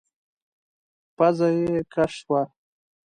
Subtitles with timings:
[1.17, 2.41] پزه يې کش شوه.